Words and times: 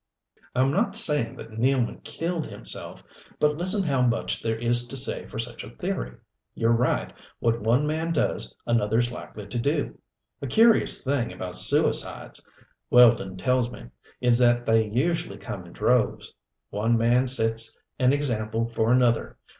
"I'm 0.55 0.71
not 0.71 0.95
saying 0.95 1.35
that 1.35 1.51
Nealman 1.59 1.99
killed 2.03 2.47
himself, 2.47 3.03
but 3.39 3.55
listen 3.59 3.83
how 3.83 4.01
much 4.01 4.41
there 4.41 4.57
is 4.57 4.87
to 4.87 4.95
say 4.97 5.27
for 5.27 5.37
such 5.37 5.63
a 5.63 5.69
theory. 5.69 6.13
You're 6.55 6.71
right 6.71 7.13
what 7.37 7.61
one 7.61 7.85
man 7.85 8.11
does, 8.11 8.55
another's 8.65 9.11
likely 9.11 9.45
to 9.45 9.59
do. 9.59 9.99
A 10.41 10.47
curious 10.47 11.03
thing 11.03 11.31
about 11.31 11.55
suicides, 11.55 12.41
Weldon 12.89 13.37
tells 13.37 13.69
me, 13.69 13.89
is 14.21 14.39
that 14.39 14.65
they 14.65 14.87
usually 14.87 15.37
come 15.37 15.67
in 15.67 15.71
droves. 15.71 16.33
One 16.71 16.97
man 16.97 17.27
sets 17.27 17.71
an 17.99 18.11
example 18.11 18.65
for 18.65 18.91
another. 18.91 19.37